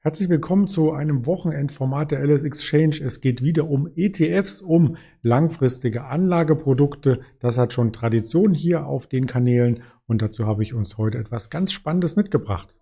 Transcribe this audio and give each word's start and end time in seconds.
Herzlich 0.00 0.28
willkommen 0.28 0.68
zu 0.68 0.92
einem 0.92 1.26
Wochenendformat 1.26 2.12
der 2.12 2.20
LS 2.24 2.44
Exchange. 2.44 3.00
Es 3.04 3.20
geht 3.20 3.42
wieder 3.42 3.68
um 3.68 3.90
ETFs, 3.96 4.60
um 4.60 4.96
langfristige 5.22 6.04
Anlageprodukte. 6.04 7.22
Das 7.40 7.58
hat 7.58 7.72
schon 7.72 7.92
Tradition 7.92 8.54
hier 8.54 8.86
auf 8.86 9.08
den 9.08 9.26
Kanälen 9.26 9.82
und 10.06 10.22
dazu 10.22 10.46
habe 10.46 10.62
ich 10.62 10.72
uns 10.72 10.98
heute 10.98 11.18
etwas 11.18 11.50
ganz 11.50 11.72
Spannendes 11.72 12.14
mitgebracht. 12.14 12.76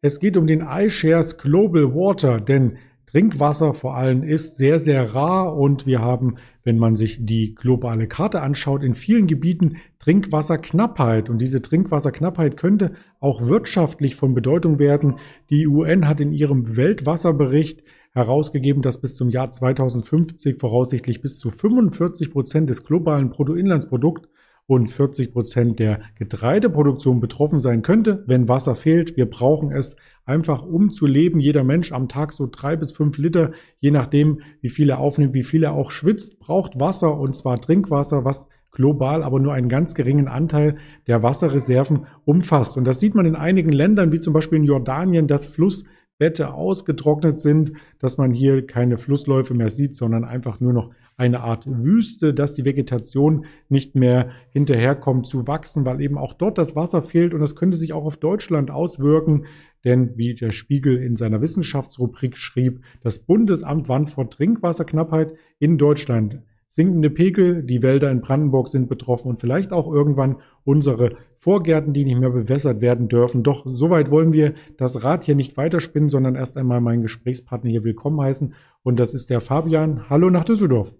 Es 0.00 0.18
geht 0.18 0.38
um 0.38 0.46
den 0.46 0.62
iShares 0.62 1.36
Global 1.36 1.94
Water, 1.94 2.40
denn 2.40 2.78
Trinkwasser 3.10 3.72
vor 3.72 3.96
allem 3.96 4.22
ist 4.22 4.58
sehr, 4.58 4.78
sehr 4.78 5.14
rar 5.14 5.56
und 5.56 5.86
wir 5.86 6.00
haben, 6.00 6.36
wenn 6.62 6.78
man 6.78 6.94
sich 6.94 7.24
die 7.24 7.54
globale 7.54 8.06
Karte 8.06 8.42
anschaut, 8.42 8.82
in 8.82 8.92
vielen 8.92 9.26
Gebieten 9.26 9.78
Trinkwasserknappheit. 9.98 11.30
Und 11.30 11.38
diese 11.38 11.62
Trinkwasserknappheit 11.62 12.58
könnte 12.58 12.92
auch 13.18 13.46
wirtschaftlich 13.46 14.14
von 14.14 14.34
Bedeutung 14.34 14.78
werden. 14.78 15.16
Die 15.48 15.66
UN 15.66 16.06
hat 16.06 16.20
in 16.20 16.32
ihrem 16.32 16.76
Weltwasserbericht 16.76 17.82
herausgegeben, 18.12 18.82
dass 18.82 19.00
bis 19.00 19.16
zum 19.16 19.30
Jahr 19.30 19.50
2050 19.50 20.60
voraussichtlich 20.60 21.22
bis 21.22 21.38
zu 21.38 21.50
45 21.50 22.30
Prozent 22.30 22.68
des 22.68 22.84
globalen 22.84 23.30
Bruttoinlandsprodukts 23.30 24.28
und 24.68 24.88
40 24.88 25.32
Prozent 25.32 25.78
der 25.78 26.00
Getreideproduktion 26.16 27.20
betroffen 27.20 27.58
sein 27.58 27.80
könnte, 27.80 28.22
wenn 28.26 28.48
Wasser 28.48 28.74
fehlt. 28.74 29.16
Wir 29.16 29.24
brauchen 29.24 29.72
es 29.72 29.96
einfach, 30.26 30.62
um 30.62 30.92
zu 30.92 31.06
leben. 31.06 31.40
Jeder 31.40 31.64
Mensch 31.64 31.90
am 31.90 32.06
Tag 32.06 32.34
so 32.34 32.46
drei 32.46 32.76
bis 32.76 32.92
fünf 32.92 33.16
Liter, 33.16 33.52
je 33.80 33.90
nachdem, 33.90 34.42
wie 34.60 34.68
viel 34.68 34.90
er 34.90 34.98
aufnimmt, 34.98 35.32
wie 35.32 35.42
viel 35.42 35.64
er 35.64 35.72
auch 35.72 35.90
schwitzt, 35.90 36.38
braucht 36.38 36.78
Wasser 36.78 37.18
und 37.18 37.34
zwar 37.34 37.58
Trinkwasser, 37.62 38.26
was 38.26 38.46
global 38.70 39.22
aber 39.24 39.40
nur 39.40 39.54
einen 39.54 39.70
ganz 39.70 39.94
geringen 39.94 40.28
Anteil 40.28 40.76
der 41.06 41.22
Wasserreserven 41.22 42.06
umfasst. 42.26 42.76
Und 42.76 42.84
das 42.84 43.00
sieht 43.00 43.14
man 43.14 43.24
in 43.24 43.36
einigen 43.36 43.72
Ländern, 43.72 44.12
wie 44.12 44.20
zum 44.20 44.34
Beispiel 44.34 44.58
in 44.58 44.64
Jordanien, 44.64 45.28
dass 45.28 45.46
Flussbette 45.46 46.52
ausgetrocknet 46.52 47.38
sind, 47.38 47.72
dass 48.00 48.18
man 48.18 48.32
hier 48.32 48.66
keine 48.66 48.98
Flussläufe 48.98 49.54
mehr 49.54 49.70
sieht, 49.70 49.94
sondern 49.94 50.24
einfach 50.24 50.60
nur 50.60 50.74
noch 50.74 50.90
eine 51.18 51.40
Art 51.40 51.66
Wüste, 51.66 52.32
dass 52.32 52.54
die 52.54 52.64
Vegetation 52.64 53.44
nicht 53.68 53.94
mehr 53.96 54.30
hinterherkommt 54.50 55.26
zu 55.26 55.46
wachsen, 55.46 55.84
weil 55.84 56.00
eben 56.00 56.16
auch 56.16 56.32
dort 56.32 56.56
das 56.56 56.76
Wasser 56.76 57.02
fehlt 57.02 57.34
und 57.34 57.40
das 57.40 57.56
könnte 57.56 57.76
sich 57.76 57.92
auch 57.92 58.04
auf 58.04 58.16
Deutschland 58.16 58.70
auswirken. 58.70 59.46
Denn 59.84 60.16
wie 60.16 60.34
der 60.34 60.52
Spiegel 60.52 60.96
in 60.96 61.16
seiner 61.16 61.42
Wissenschaftsrubrik 61.42 62.36
schrieb, 62.36 62.80
das 63.02 63.18
Bundesamt 63.18 63.88
warnt 63.88 64.10
vor 64.10 64.30
Trinkwasserknappheit 64.30 65.34
in 65.58 65.76
Deutschland. 65.76 66.40
Sinkende 66.68 67.10
Pegel, 67.10 67.62
die 67.62 67.82
Wälder 67.82 68.10
in 68.10 68.20
Brandenburg 68.20 68.68
sind 68.68 68.88
betroffen 68.88 69.28
und 69.28 69.40
vielleicht 69.40 69.72
auch 69.72 69.90
irgendwann 69.90 70.36
unsere 70.64 71.16
Vorgärten, 71.38 71.94
die 71.94 72.04
nicht 72.04 72.20
mehr 72.20 72.30
bewässert 72.30 72.80
werden 72.80 73.08
dürfen. 73.08 73.42
Doch 73.42 73.66
soweit 73.66 74.10
wollen 74.10 74.32
wir 74.32 74.54
das 74.76 75.02
Rad 75.02 75.24
hier 75.24 75.34
nicht 75.34 75.56
weiterspinnen, 75.56 76.10
sondern 76.10 76.36
erst 76.36 76.56
einmal 76.56 76.80
meinen 76.80 77.02
Gesprächspartner 77.02 77.70
hier 77.70 77.84
willkommen 77.84 78.20
heißen. 78.20 78.54
Und 78.82 79.00
das 79.00 79.14
ist 79.14 79.30
der 79.30 79.40
Fabian. 79.40 80.10
Hallo 80.10 80.30
nach 80.30 80.44
Düsseldorf. 80.44 80.94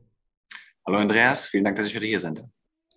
Hallo 0.88 1.00
Andreas, 1.00 1.44
vielen 1.44 1.64
Dank, 1.64 1.76
dass 1.76 1.88
ich 1.88 1.94
heute 1.94 2.06
hier 2.06 2.18
bin. 2.18 2.44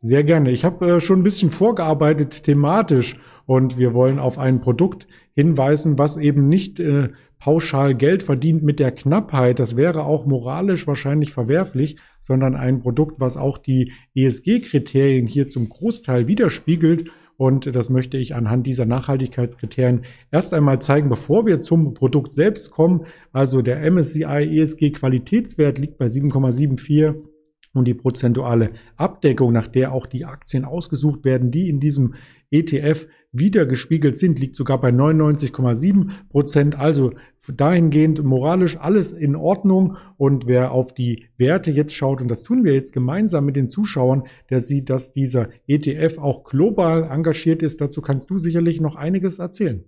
Sehr 0.01 0.23
gerne. 0.23 0.51
Ich 0.51 0.63
habe 0.63 0.87
äh, 0.87 1.01
schon 1.01 1.19
ein 1.19 1.23
bisschen 1.23 1.51
vorgearbeitet 1.51 2.43
thematisch 2.43 3.17
und 3.45 3.77
wir 3.77 3.93
wollen 3.93 4.17
auf 4.17 4.37
ein 4.37 4.61
Produkt 4.61 5.09
hinweisen, 5.33 5.99
was 5.99 6.15
eben 6.15 6.47
nicht 6.47 6.79
äh, 6.79 7.09
pauschal 7.37 7.93
Geld 7.93 8.23
verdient 8.23 8.63
mit 8.63 8.79
der 8.79 8.93
Knappheit. 8.93 9.59
Das 9.59 9.75
wäre 9.75 10.05
auch 10.05 10.25
moralisch 10.25 10.87
wahrscheinlich 10.87 11.33
verwerflich, 11.33 11.97
sondern 12.21 12.55
ein 12.55 12.79
Produkt, 12.79 13.19
was 13.19 13.35
auch 13.35 13.57
die 13.57 13.91
ESG-Kriterien 14.15 15.27
hier 15.27 15.49
zum 15.49 15.67
Großteil 15.67 16.29
widerspiegelt. 16.29 17.11
Und 17.35 17.75
das 17.75 17.89
möchte 17.89 18.17
ich 18.17 18.35
anhand 18.35 18.67
dieser 18.67 18.85
Nachhaltigkeitskriterien 18.85 20.05
erst 20.31 20.53
einmal 20.53 20.79
zeigen, 20.79 21.09
bevor 21.09 21.45
wir 21.45 21.59
zum 21.59 21.93
Produkt 21.93 22.31
selbst 22.31 22.71
kommen. 22.71 23.05
Also 23.33 23.61
der 23.61 23.81
MSCI 23.91 24.59
ESG 24.59 24.91
Qualitätswert 24.91 25.77
liegt 25.77 25.97
bei 25.97 26.05
7,74 26.05 27.30
und 27.73 27.85
die 27.85 27.93
prozentuale 27.93 28.71
Abdeckung, 28.97 29.53
nach 29.53 29.67
der 29.67 29.93
auch 29.93 30.05
die 30.05 30.25
Aktien 30.25 30.65
ausgesucht 30.65 31.23
werden, 31.23 31.51
die 31.51 31.69
in 31.69 31.79
diesem 31.79 32.15
ETF 32.51 33.07
wiedergespiegelt 33.31 34.17
sind, 34.17 34.39
liegt 34.39 34.57
sogar 34.57 34.81
bei 34.81 34.89
99,7 34.89 36.09
Prozent. 36.29 36.77
Also 36.77 37.13
dahingehend 37.47 38.23
moralisch 38.23 38.77
alles 38.77 39.13
in 39.13 39.37
Ordnung. 39.37 39.97
Und 40.17 40.47
wer 40.47 40.71
auf 40.71 40.93
die 40.93 41.29
Werte 41.37 41.71
jetzt 41.71 41.95
schaut, 41.95 42.21
und 42.21 42.27
das 42.27 42.43
tun 42.43 42.65
wir 42.65 42.73
jetzt 42.73 42.91
gemeinsam 42.91 43.45
mit 43.45 43.55
den 43.55 43.69
Zuschauern, 43.69 44.23
der 44.49 44.59
sieht, 44.59 44.89
dass 44.89 45.13
dieser 45.13 45.49
ETF 45.67 46.17
auch 46.17 46.43
global 46.43 47.05
engagiert 47.09 47.63
ist. 47.63 47.79
Dazu 47.79 48.01
kannst 48.01 48.29
du 48.29 48.37
sicherlich 48.37 48.81
noch 48.81 48.95
einiges 48.95 49.39
erzählen. 49.39 49.85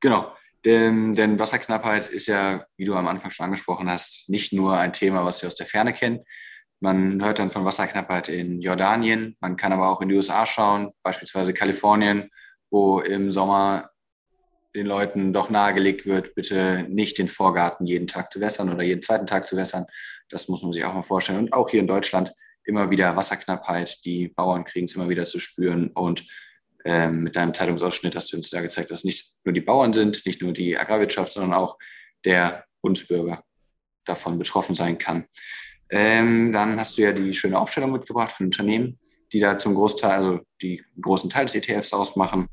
Genau. 0.00 0.32
Denn, 0.64 1.14
denn 1.14 1.38
Wasserknappheit 1.38 2.08
ist 2.08 2.26
ja, 2.26 2.66
wie 2.76 2.84
du 2.84 2.94
am 2.94 3.08
Anfang 3.08 3.30
schon 3.30 3.44
angesprochen 3.44 3.88
hast, 3.88 4.28
nicht 4.28 4.52
nur 4.52 4.76
ein 4.76 4.92
Thema, 4.92 5.24
was 5.24 5.40
wir 5.40 5.46
aus 5.46 5.54
der 5.54 5.66
Ferne 5.66 5.94
kennen, 5.94 6.20
man 6.80 7.22
hört 7.22 7.38
dann 7.38 7.50
von 7.50 7.64
Wasserknappheit 7.64 8.28
in 8.28 8.60
Jordanien. 8.60 9.36
Man 9.40 9.56
kann 9.56 9.72
aber 9.72 9.90
auch 9.90 10.00
in 10.00 10.08
die 10.08 10.16
USA 10.16 10.46
schauen, 10.46 10.90
beispielsweise 11.02 11.52
Kalifornien, 11.54 12.30
wo 12.70 13.00
im 13.00 13.30
Sommer 13.30 13.90
den 14.74 14.86
Leuten 14.86 15.32
doch 15.32 15.50
nahegelegt 15.50 16.06
wird, 16.06 16.34
bitte 16.34 16.86
nicht 16.88 17.18
den 17.18 17.28
Vorgarten 17.28 17.86
jeden 17.86 18.06
Tag 18.06 18.32
zu 18.32 18.40
wässern 18.40 18.70
oder 18.70 18.82
jeden 18.82 19.02
zweiten 19.02 19.26
Tag 19.26 19.46
zu 19.46 19.56
wässern. 19.56 19.86
Das 20.28 20.48
muss 20.48 20.62
man 20.62 20.72
sich 20.72 20.84
auch 20.84 20.94
mal 20.94 21.02
vorstellen. 21.02 21.38
Und 21.38 21.52
auch 21.52 21.68
hier 21.68 21.80
in 21.80 21.88
Deutschland 21.88 22.32
immer 22.64 22.90
wieder 22.90 23.16
Wasserknappheit. 23.16 24.04
Die 24.04 24.28
Bauern 24.28 24.64
kriegen 24.64 24.86
es 24.86 24.94
immer 24.94 25.08
wieder 25.08 25.24
zu 25.24 25.38
spüren. 25.38 25.88
Und 25.88 26.24
ähm, 26.84 27.24
mit 27.24 27.36
deinem 27.36 27.52
Zeitungsausschnitt 27.52 28.14
hast 28.14 28.32
du 28.32 28.36
uns 28.36 28.50
da 28.50 28.60
gezeigt, 28.60 28.90
dass 28.90 29.04
nicht 29.04 29.44
nur 29.44 29.52
die 29.52 29.60
Bauern 29.60 29.92
sind, 29.92 30.24
nicht 30.24 30.40
nur 30.40 30.52
die 30.52 30.78
Agrarwirtschaft, 30.78 31.32
sondern 31.32 31.52
auch 31.52 31.76
der 32.24 32.64
Bundesbürger 32.80 33.42
davon 34.04 34.38
betroffen 34.38 34.74
sein 34.74 34.98
kann. 34.98 35.26
Ähm, 35.90 36.52
dann 36.52 36.78
hast 36.78 36.96
du 36.96 37.02
ja 37.02 37.12
die 37.12 37.34
schöne 37.34 37.58
Aufstellung 37.58 37.92
mitgebracht 37.92 38.32
von 38.32 38.46
Unternehmen, 38.46 38.98
die 39.32 39.40
da 39.40 39.58
zum 39.58 39.74
Großteil, 39.74 40.10
also 40.10 40.40
die 40.62 40.82
großen 41.00 41.30
Teil 41.30 41.46
des 41.46 41.54
ETFs 41.54 41.92
ausmachen. 41.92 42.46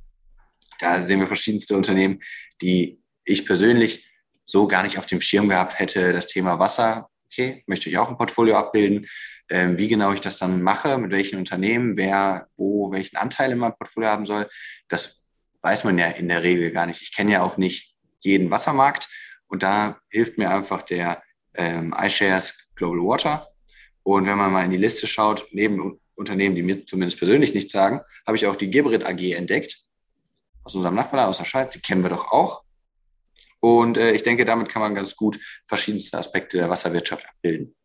Da 0.79 0.99
sehen 0.99 1.19
wir 1.19 1.27
verschiedenste 1.27 1.75
Unternehmen, 1.75 2.21
die 2.61 2.99
ich 3.25 3.45
persönlich 3.45 4.07
so 4.45 4.67
gar 4.67 4.83
nicht 4.83 4.97
auf 4.97 5.05
dem 5.05 5.21
Schirm 5.21 5.49
gehabt 5.49 5.79
hätte. 5.79 6.13
Das 6.13 6.27
Thema 6.27 6.59
Wasser, 6.59 7.09
okay, 7.25 7.63
möchte 7.67 7.89
ich 7.89 7.97
auch 7.97 8.09
ein 8.09 8.17
Portfolio 8.17 8.55
abbilden. 8.55 9.07
Ähm, 9.49 9.77
wie 9.77 9.87
genau 9.87 10.11
ich 10.13 10.21
das 10.21 10.37
dann 10.37 10.61
mache, 10.61 10.97
mit 10.97 11.11
welchen 11.11 11.37
Unternehmen, 11.37 11.95
wer 11.95 12.47
wo 12.57 12.91
welchen 12.91 13.17
Anteil 13.17 13.51
in 13.51 13.59
meinem 13.59 13.75
Portfolio 13.77 14.09
haben 14.09 14.25
soll, 14.25 14.49
das 14.87 15.25
weiß 15.61 15.83
man 15.83 15.97
ja 15.97 16.07
in 16.07 16.27
der 16.27 16.43
Regel 16.43 16.71
gar 16.71 16.85
nicht. 16.85 17.01
Ich 17.01 17.15
kenne 17.15 17.33
ja 17.33 17.43
auch 17.43 17.57
nicht 17.57 17.95
jeden 18.19 18.51
Wassermarkt 18.51 19.07
und 19.47 19.63
da 19.63 19.99
hilft 20.09 20.37
mir 20.37 20.49
einfach 20.49 20.81
der 20.81 21.23
ähm, 21.53 21.95
iShares 21.97 22.66
Global 22.77 22.99
Water. 22.99 23.47
Und 24.03 24.25
wenn 24.25 24.37
man 24.37 24.53
mal 24.53 24.63
in 24.63 24.71
die 24.71 24.77
Liste 24.77 25.05
schaut, 25.05 25.47
neben 25.51 25.99
Unternehmen, 26.15 26.55
die 26.55 26.63
mir 26.63 26.85
zumindest 26.85 27.17
persönlich 27.17 27.53
nichts 27.53 27.73
sagen, 27.73 27.99
habe 28.25 28.37
ich 28.37 28.47
auch 28.47 28.55
die 28.55 28.71
Geberit 28.71 29.05
AG 29.05 29.33
entdeckt, 29.33 29.79
aus 30.63 30.75
unserem 30.75 30.95
Nachbarland, 30.95 31.29
aus 31.29 31.37
der 31.37 31.45
Schweiz. 31.45 31.73
Die 31.73 31.81
kennen 31.81 32.03
wir 32.03 32.09
doch 32.09 32.31
auch. 32.31 32.63
Und 33.59 33.97
äh, 33.97 34.11
ich 34.11 34.23
denke, 34.23 34.45
damit 34.45 34.69
kann 34.69 34.81
man 34.81 34.95
ganz 34.95 35.15
gut 35.15 35.39
verschiedenste 35.65 36.17
Aspekte 36.17 36.57
der 36.57 36.69
Wasserwirtschaft 36.69 37.27
abbilden. 37.27 37.75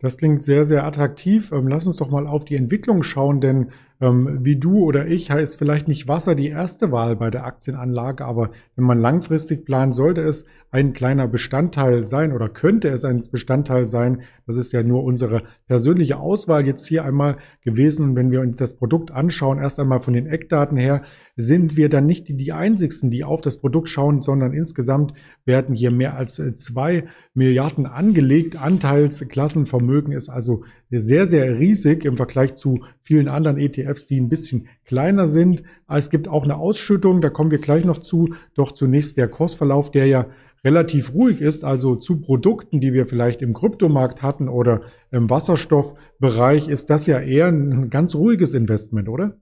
Das 0.00 0.18
klingt 0.18 0.42
sehr, 0.42 0.64
sehr 0.64 0.84
attraktiv. 0.84 1.52
Ähm, 1.52 1.68
lass 1.68 1.86
uns 1.86 1.96
doch 1.96 2.10
mal 2.10 2.26
auf 2.26 2.44
die 2.44 2.56
Entwicklung 2.56 3.02
schauen, 3.02 3.40
denn 3.40 3.72
ähm, 4.00 4.40
wie 4.42 4.56
du 4.56 4.84
oder 4.84 5.06
ich 5.06 5.30
heißt 5.30 5.58
vielleicht 5.58 5.88
nicht 5.88 6.08
Wasser 6.08 6.34
die 6.34 6.48
erste 6.48 6.90
Wahl 6.90 7.16
bei 7.16 7.30
der 7.30 7.44
Aktienanlage, 7.46 8.24
aber 8.24 8.50
wenn 8.76 8.84
man 8.84 8.98
langfristig 8.98 9.64
plant, 9.64 9.94
sollte 9.94 10.20
es 10.22 10.44
ein 10.74 10.92
kleiner 10.92 11.28
Bestandteil 11.28 12.04
sein 12.04 12.32
oder 12.32 12.48
könnte 12.48 12.88
es 12.88 13.04
ein 13.04 13.22
Bestandteil 13.30 13.86
sein. 13.86 14.22
Das 14.44 14.56
ist 14.56 14.72
ja 14.72 14.82
nur 14.82 15.04
unsere 15.04 15.44
persönliche 15.68 16.18
Auswahl 16.18 16.66
jetzt 16.66 16.84
hier 16.88 17.04
einmal 17.04 17.36
gewesen. 17.62 18.10
Und 18.10 18.16
wenn 18.16 18.32
wir 18.32 18.40
uns 18.40 18.56
das 18.56 18.74
Produkt 18.74 19.12
anschauen, 19.12 19.58
erst 19.58 19.78
einmal 19.78 20.00
von 20.00 20.14
den 20.14 20.26
Eckdaten 20.26 20.76
her, 20.76 21.02
sind 21.36 21.76
wir 21.76 21.88
dann 21.88 22.06
nicht 22.06 22.26
die, 22.28 22.36
die 22.36 22.52
einzigsten, 22.52 23.08
die 23.08 23.22
auf 23.22 23.40
das 23.40 23.58
Produkt 23.58 23.88
schauen, 23.88 24.20
sondern 24.20 24.52
insgesamt 24.52 25.12
werden 25.44 25.76
hier 25.76 25.92
mehr 25.92 26.16
als 26.16 26.40
äh, 26.40 26.54
zwei 26.54 27.04
Milliarden 27.34 27.86
angelegt. 27.86 28.60
Anteilsklassenvermögen 28.60 30.12
ist 30.12 30.28
also 30.28 30.64
sehr, 31.00 31.26
sehr 31.26 31.58
riesig 31.58 32.04
im 32.04 32.16
Vergleich 32.16 32.54
zu 32.54 32.84
vielen 33.02 33.28
anderen 33.28 33.58
ETFs, 33.58 34.06
die 34.06 34.20
ein 34.20 34.28
bisschen 34.28 34.68
kleiner 34.84 35.26
sind. 35.26 35.62
Es 35.88 36.10
gibt 36.10 36.28
auch 36.28 36.44
eine 36.44 36.56
Ausschüttung, 36.56 37.20
da 37.20 37.30
kommen 37.30 37.50
wir 37.50 37.58
gleich 37.58 37.84
noch 37.84 37.98
zu. 37.98 38.34
Doch 38.54 38.72
zunächst 38.72 39.16
der 39.16 39.28
Kursverlauf, 39.28 39.90
der 39.90 40.06
ja 40.06 40.26
relativ 40.64 41.12
ruhig 41.12 41.40
ist, 41.40 41.62
also 41.64 41.94
zu 41.94 42.20
Produkten, 42.20 42.80
die 42.80 42.92
wir 42.92 43.06
vielleicht 43.06 43.42
im 43.42 43.52
Kryptomarkt 43.52 44.22
hatten 44.22 44.48
oder 44.48 44.82
im 45.10 45.28
Wasserstoffbereich, 45.28 46.68
ist 46.68 46.88
das 46.90 47.06
ja 47.06 47.20
eher 47.20 47.48
ein 47.48 47.90
ganz 47.90 48.14
ruhiges 48.14 48.54
Investment, 48.54 49.08
oder? 49.08 49.36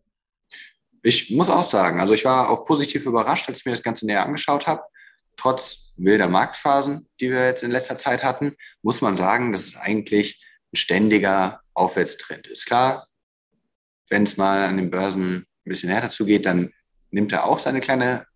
Ich 1.03 1.31
muss 1.31 1.51
auch 1.51 1.65
sagen, 1.65 2.01
also 2.01 2.15
ich 2.15 2.25
war 2.25 2.51
auch 2.51 2.65
positiv 2.65 3.07
überrascht, 3.07 3.49
als 3.49 3.61
ich 3.61 3.65
mir 3.65 3.73
das 3.73 3.83
Ganze 3.83 4.07
näher 4.07 4.25
angeschaut 4.25 4.67
habe. 4.67 4.83
Trotz 5.37 5.93
wilder 5.97 6.29
Marktphasen, 6.29 7.09
die 7.21 7.31
wir 7.31 7.47
jetzt 7.47 7.63
in 7.63 7.71
letzter 7.71 7.99
Zeit 7.99 8.23
hatten, 8.23 8.55
muss 8.83 9.01
man 9.01 9.17
sagen, 9.17 9.53
dass 9.53 9.67
es 9.67 9.77
eigentlich 9.77 10.45
ein 10.73 10.77
ständiger 10.77 11.61
Aufwärtstrend 11.75 12.47
ist. 12.47 12.67
Klar, 12.67 13.09
wenn 14.09 14.25
es 14.25 14.37
mal 14.37 14.65
an 14.65 14.77
den 14.77 14.91
Börsen 14.91 15.37
ein 15.37 15.47
bisschen 15.65 15.91
härter 15.91 16.11
zugeht, 16.11 16.47
dann 16.47 16.73
nimmt 17.11 17.33
er 17.33 17.45
auch 17.45 17.59
seine 17.59 17.81
kleine 17.81 18.27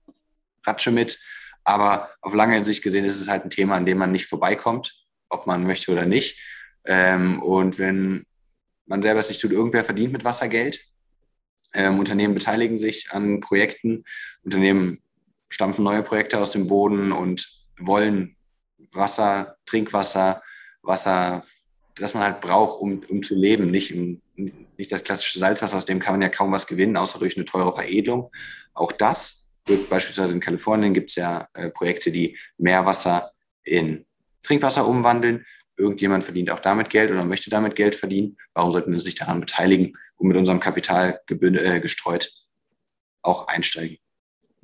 Ratsche 0.65 0.91
mit. 0.91 1.19
Aber 1.65 2.11
auf 2.21 2.35
lange 2.35 2.65
Sicht 2.65 2.83
gesehen 2.83 3.05
ist 3.05 3.21
es 3.21 3.29
halt 3.29 3.45
ein 3.45 3.51
Thema, 3.51 3.77
an 3.77 3.87
dem 3.87 3.99
man 3.99 4.13
nicht 4.13 4.27
vorbeikommt, 4.27 5.07
ob 5.29 5.47
man 5.47 5.65
möchte 5.65 5.91
oder 5.93 6.07
nicht. 6.07 6.41
Ähm, 6.85 7.43
und 7.43 7.79
wenn 7.79 8.25
man 8.87 9.03
selber 9.03 9.21
es 9.21 9.29
nicht 9.29 9.41
tut, 9.41 9.51
irgendwer 9.51 9.85
verdient 9.85 10.13
mit 10.13 10.25
Wasser 10.25 10.49
Geld. 10.49 10.81
Ähm, 11.75 11.99
Unternehmen 11.99 12.35
beteiligen 12.35 12.77
sich 12.77 13.11
an 13.11 13.41
Projekten. 13.41 14.05
Unternehmen 14.45 15.03
stampfen 15.49 15.85
neue 15.85 16.03
Projekte 16.03 16.39
aus 16.39 16.53
dem 16.53 16.69
Boden 16.69 17.13
und 17.13 17.49
wollen 17.79 18.37
Wasser, 18.93 19.57
Trinkwasser, 19.67 20.43
Wasser, 20.83 21.43
das 21.97 22.15
man 22.15 22.23
halt 22.23 22.41
braucht, 22.41 22.81
um, 22.81 23.01
um 23.09 23.23
zu 23.23 23.35
leben, 23.35 23.71
nicht, 23.71 23.95
um, 23.95 24.21
nicht 24.77 24.93
das 24.93 25.03
klassische 25.03 25.39
Salzwasser, 25.39 25.77
aus 25.77 25.85
dem 25.85 25.99
kann 25.99 26.15
man 26.15 26.23
ja 26.23 26.29
kaum 26.29 26.53
was 26.53 26.67
gewinnen, 26.67 26.97
außer 26.97 27.19
durch 27.19 27.37
eine 27.37 27.45
teure 27.45 27.73
Veredelung. 27.73 28.31
Auch 28.75 28.93
das 28.93 29.51
wird 29.65 29.89
beispielsweise 29.89 30.33
in 30.33 30.41
Kalifornien 30.41 30.95
gibt 30.95 31.11
es 31.11 31.17
ja 31.17 31.49
äh, 31.55 31.71
Projekte, 31.71 32.13
die 32.13 32.39
Meerwasser 32.59 33.33
in 33.65 34.05
Trinkwasser 34.43 34.87
umwandeln. 34.87 35.45
Irgendjemand 35.77 36.25
verdient 36.25 36.51
auch 36.51 36.61
damit 36.61 36.91
Geld 36.91 37.11
oder 37.11 37.25
möchte 37.25 37.51
damit 37.51 37.75
Geld 37.75 37.95
verdienen. 37.95 38.37
Warum 38.55 38.71
sollten 38.71 38.91
wir 38.91 38.97
uns 38.97 39.05
nicht 39.05 39.21
daran 39.21 39.41
beteiligen 39.41 39.95
und 40.17 40.29
mit 40.29 40.37
unserem 40.37 40.61
Kapital 40.61 41.21
äh, 41.29 41.81
gestreut 41.81 42.31
auch 43.23 43.49
einsteigen? 43.49 43.99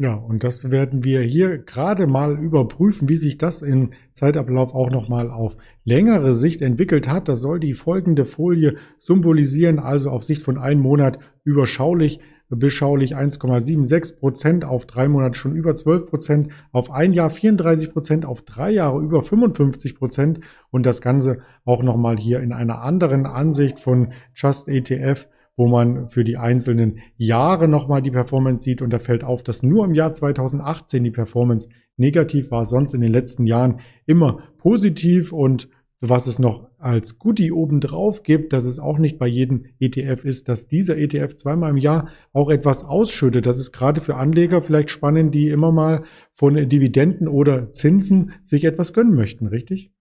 Ja, 0.03 0.15
und 0.15 0.43
das 0.43 0.73
werden 0.73 1.05
wir 1.05 1.21
hier 1.21 1.59
gerade 1.59 2.09
mal 2.09 2.37
überprüfen, 2.37 3.09
wie 3.09 3.17
sich 3.17 3.39
das 3.39 3.63
im 3.63 3.91
Zeitablauf 4.15 4.75
auch 4.75 4.91
nochmal 4.91 5.31
auf 5.31 5.57
längere 5.85 6.35
Sicht 6.35 6.61
entwickelt 6.61 7.09
hat. 7.09 7.29
Das 7.29 7.41
soll 7.41 7.61
die 7.61 7.73
folgende 7.73 8.25
Folie 8.25 8.79
symbolisieren, 8.99 9.79
also 9.79 10.11
auf 10.11 10.25
Sicht 10.25 10.43
von 10.43 10.59
einem 10.59 10.81
Monat 10.81 11.21
überschaulich 11.45 12.19
beschaulich 12.49 13.17
1,76 13.17 14.19
Prozent, 14.19 14.65
auf 14.65 14.87
drei 14.87 15.07
Monate 15.07 15.39
schon 15.39 15.55
über 15.55 15.77
12 15.77 16.11
Prozent, 16.11 16.49
auf 16.73 16.91
ein 16.91 17.13
Jahr 17.13 17.31
34 17.31 17.93
Prozent, 17.93 18.27
auf 18.27 18.43
drei 18.43 18.73
Jahre 18.73 19.01
über 19.01 19.23
55 19.23 19.95
Prozent 19.95 20.41
und 20.73 20.85
das 20.85 21.01
Ganze 21.01 21.43
auch 21.65 21.85
nochmal 21.85 22.19
hier 22.19 22.41
in 22.41 22.53
einer 22.53 22.83
anderen 22.83 23.25
Ansicht 23.25 23.79
von 23.79 24.13
Just 24.35 24.67
ETF 24.67 25.29
wo 25.57 25.69
man 25.69 26.09
für 26.09 26.25
die 26.25 26.37
einzelnen 26.37 27.01
Jahre 27.17 27.69
nochmal 27.69 28.03
die 28.03 28.11
Performance 28.11 28.65
sieht. 28.65 28.83
Und 28.83 28.91
da 28.91 28.99
fällt 28.99 29.25
auf, 29.25 29.43
dass 29.43 29.63
nur 29.63 29.85
im 29.85 29.95
Jahr 29.95 30.13
2018 30.13 31.05
die 31.05 31.11
Performance 31.11 31.69
negativ 31.97 32.51
war, 32.51 32.65
sonst 32.65 32.95
in 32.95 33.01
den 33.01 33.13
letzten 33.13 33.47
Jahren 33.47 33.81
immer 34.07 34.43
positiv. 34.59 35.33
Und 35.33 35.69
was 36.01 36.27
es 36.27 36.41
noch 36.41 36.69
als 36.79 37.21
Goodie 37.21 37.53
obendrauf 37.53 38.25
gibt, 38.25 38.53
dass 38.53 38.65
es 38.65 38.81
auch 38.81 38.99
nicht 38.99 39.21
bei 39.21 39.29
jedem 39.29 39.67
ETF 39.79 40.25
ist, 40.25 40.49
dass 40.49 40.67
dieser 40.67 40.99
ETF 40.99 41.37
zweimal 41.37 41.71
im 41.71 41.77
Jahr 41.77 42.09
auch 42.33 42.51
etwas 42.51 42.83
ausschüttet. 42.85 43.47
Das 43.47 43.59
ist 43.59 43.71
gerade 43.71 44.01
für 44.01 44.17
Anleger 44.17 44.63
vielleicht 44.63 44.91
spannend, 44.91 45.33
die 45.33 45.49
immer 45.49 45.71
mal 45.71 46.03
von 46.35 46.55
Dividenden 46.69 47.29
oder 47.29 47.71
Zinsen 47.71 48.33
sich 48.43 48.65
etwas 48.65 48.93
gönnen 48.93 49.15
möchten, 49.15 49.47
richtig? 49.47 49.93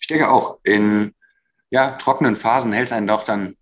Ich 0.00 0.06
denke 0.06 0.30
auch. 0.30 0.60
In 0.64 1.12
ja, 1.68 1.88
trockenen 1.98 2.36
Phasen 2.36 2.72
hält 2.72 2.86
es 2.86 2.92
einen 2.92 3.06
doch 3.06 3.24
dann, 3.24 3.54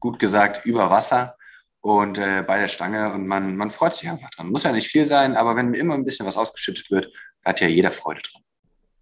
gut 0.00 0.18
gesagt, 0.18 0.64
über 0.64 0.90
Wasser 0.90 1.36
und 1.80 2.18
äh, 2.18 2.42
bei 2.46 2.58
der 2.58 2.68
Stange 2.68 3.12
und 3.12 3.26
man, 3.26 3.56
man 3.56 3.70
freut 3.70 3.94
sich 3.94 4.08
einfach 4.08 4.30
dran. 4.30 4.50
Muss 4.50 4.64
ja 4.64 4.72
nicht 4.72 4.88
viel 4.88 5.06
sein, 5.06 5.36
aber 5.36 5.56
wenn 5.56 5.74
immer 5.74 5.94
ein 5.94 6.04
bisschen 6.04 6.26
was 6.26 6.36
ausgeschüttet 6.36 6.90
wird, 6.90 7.12
hat 7.44 7.60
ja 7.60 7.68
jeder 7.68 7.90
Freude 7.90 8.20
dran. 8.22 8.42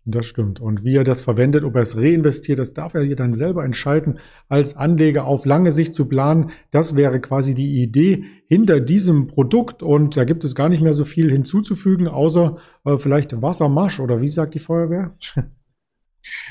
Das 0.06 0.26
stimmt. 0.26 0.60
Und 0.60 0.84
wie 0.84 0.96
er 0.96 1.04
das 1.04 1.22
verwendet, 1.22 1.64
ob 1.64 1.76
er 1.76 1.82
es 1.82 1.96
reinvestiert, 1.96 2.58
das 2.58 2.74
darf 2.74 2.92
er 2.92 3.02
hier 3.02 3.16
dann 3.16 3.32
selber 3.32 3.64
entscheiden, 3.64 4.18
als 4.50 4.76
Anleger 4.76 5.24
auf 5.24 5.46
lange 5.46 5.72
Sicht 5.72 5.94
zu 5.94 6.06
planen. 6.06 6.50
Das 6.70 6.94
wäre 6.94 7.22
quasi 7.22 7.54
die 7.54 7.82
Idee 7.82 8.26
hinter 8.46 8.80
diesem 8.80 9.28
Produkt. 9.28 9.82
Und 9.82 10.18
da 10.18 10.24
gibt 10.24 10.44
es 10.44 10.54
gar 10.54 10.68
nicht 10.68 10.82
mehr 10.82 10.92
so 10.92 11.06
viel 11.06 11.30
hinzuzufügen, 11.30 12.06
außer 12.06 12.58
äh, 12.84 12.98
vielleicht 12.98 13.40
Wassermarsch 13.40 13.98
oder 13.98 14.20
wie 14.20 14.28
sagt 14.28 14.54
die 14.54 14.58
Feuerwehr? 14.58 15.16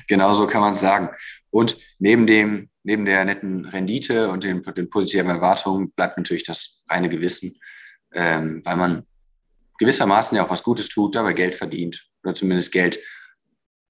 Genau 0.07 0.36
so 0.36 0.45
kann 0.45 0.62
man 0.62 0.74
es 0.74 0.81
sagen. 0.81 1.10
Und 1.53 1.77
neben 2.00 2.25
dem, 2.25 2.69
neben 2.81 3.05
der 3.05 3.23
netten 3.25 3.65
Rendite 3.65 4.29
und 4.29 4.44
den, 4.44 4.63
den 4.63 4.89
positiven 4.89 5.29
Erwartungen 5.29 5.91
bleibt 5.91 6.17
natürlich 6.17 6.44
das 6.44 6.83
reine 6.89 7.09
Gewissen, 7.09 7.59
ähm, 8.11 8.61
weil 8.65 8.75
man 8.75 9.05
gewissermaßen 9.77 10.35
ja 10.35 10.44
auch 10.44 10.50
was 10.50 10.63
Gutes 10.63 10.89
tut, 10.89 11.13
dabei 11.13 11.33
Geld 11.33 11.55
verdient 11.55 12.09
oder 12.23 12.33
zumindest 12.33 12.71
Geld 12.71 12.97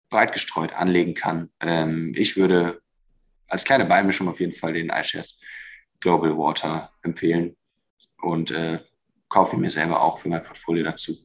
breit 0.09 0.33
gestreut 0.33 0.73
anlegen 0.73 1.13
kann. 1.13 1.51
Ähm, 1.61 2.11
ich 2.17 2.35
würde 2.35 2.81
als 3.47 3.63
kleine 3.63 3.85
Beimischung 3.85 4.27
auf 4.27 4.41
jeden 4.41 4.53
Fall 4.53 4.73
den 4.73 4.89
iShares 4.89 5.39
Global 6.01 6.37
Water 6.37 6.91
empfehlen 7.01 7.55
und 8.21 8.51
äh, 8.51 8.79
kaufe 9.29 9.55
ihn 9.55 9.61
mir 9.61 9.71
selber 9.71 10.01
auch 10.01 10.17
für 10.17 10.27
mein 10.27 10.43
Portfolio 10.43 10.83
dazu. 10.83 11.15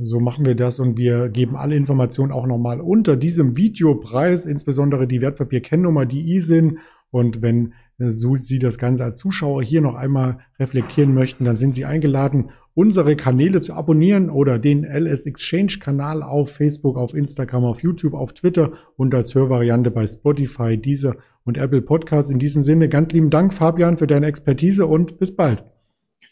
So 0.00 0.18
machen 0.18 0.44
wir 0.44 0.54
das 0.54 0.80
und 0.80 0.98
wir 0.98 1.28
geben 1.28 1.56
alle 1.56 1.76
Informationen 1.76 2.32
auch 2.32 2.46
nochmal 2.46 2.80
unter 2.80 3.16
diesem 3.16 3.56
Videopreis, 3.56 4.46
insbesondere 4.46 5.06
die 5.06 5.20
Wertpapierkennnummer, 5.20 6.04
die 6.06 6.34
ISIN. 6.34 6.78
Und 7.10 7.42
wenn 7.42 7.74
Sie 7.98 8.58
das 8.58 8.76
Ganze 8.76 9.04
als 9.04 9.18
Zuschauer 9.18 9.62
hier 9.62 9.80
noch 9.80 9.94
einmal 9.94 10.38
reflektieren 10.58 11.14
möchten, 11.14 11.44
dann 11.44 11.56
sind 11.56 11.74
Sie 11.74 11.84
eingeladen, 11.84 12.50
unsere 12.74 13.14
Kanäle 13.14 13.60
zu 13.60 13.72
abonnieren 13.72 14.30
oder 14.30 14.58
den 14.58 14.84
LS 14.84 15.26
Exchange 15.26 15.78
Kanal 15.80 16.24
auf 16.24 16.50
Facebook, 16.50 16.96
auf 16.96 17.14
Instagram, 17.14 17.64
auf 17.64 17.82
YouTube, 17.82 18.14
auf 18.14 18.32
Twitter 18.32 18.72
und 18.96 19.14
als 19.14 19.34
Hörvariante 19.34 19.92
bei 19.92 20.06
Spotify, 20.06 20.76
Deezer 20.76 21.16
und 21.44 21.56
Apple 21.56 21.82
Podcasts. 21.82 22.32
In 22.32 22.40
diesem 22.40 22.64
Sinne 22.64 22.88
ganz 22.88 23.12
lieben 23.12 23.30
Dank, 23.30 23.54
Fabian, 23.54 23.96
für 23.96 24.08
deine 24.08 24.26
Expertise 24.26 24.86
und 24.86 25.18
bis 25.20 25.36
bald. 25.36 25.64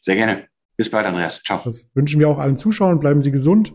Sehr 0.00 0.16
gerne. 0.16 0.51
Bis 0.76 0.90
bald, 0.90 1.06
Andreas. 1.06 1.42
Ciao. 1.42 1.60
Das 1.64 1.88
wünschen 1.94 2.20
wir 2.20 2.28
auch 2.28 2.38
allen 2.38 2.56
Zuschauern. 2.56 3.00
Bleiben 3.00 3.22
Sie 3.22 3.30
gesund. 3.30 3.74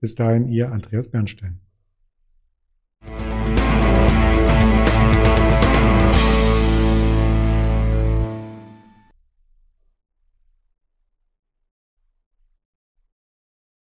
Bis 0.00 0.14
dahin, 0.14 0.48
Ihr 0.48 0.70
Andreas 0.70 1.10
Bernstein. 1.10 1.63